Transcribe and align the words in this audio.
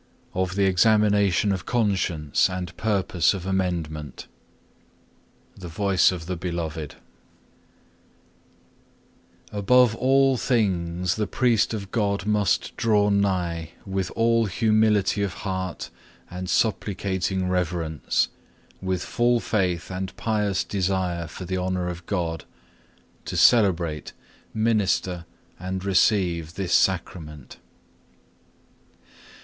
CHAPTER 0.01 0.15
VII 0.33 0.41
Of 0.41 0.55
the 0.55 0.63
examination 0.65 1.51
of 1.51 1.67
conscience, 1.67 2.49
and 2.49 2.75
purpose 2.75 3.35
of 3.35 3.45
amendment 3.45 4.25
The 5.55 5.67
Voice 5.67 6.11
of 6.11 6.25
the 6.25 6.35
Beloved 6.35 6.95
Above 9.51 9.93
all 9.95 10.37
things 10.37 11.17
the 11.17 11.27
priest 11.27 11.75
of 11.75 11.91
God 11.91 12.25
must 12.25 12.75
draw 12.77 13.09
nigh, 13.11 13.73
with 13.85 14.09
all 14.15 14.47
humility 14.47 15.21
of 15.21 15.33
heart 15.35 15.91
and 16.31 16.49
supplicating 16.49 17.47
reverence, 17.47 18.29
with 18.81 19.03
full 19.03 19.39
faith 19.39 19.91
and 19.91 20.17
pious 20.17 20.63
desire 20.63 21.27
for 21.27 21.45
the 21.45 21.59
honour 21.59 21.87
of 21.89 22.07
God, 22.07 22.45
to 23.25 23.37
celebrate, 23.37 24.13
minister, 24.51 25.25
and 25.59 25.85
receive 25.85 26.55
this 26.55 26.73
Sacrament. 26.73 27.57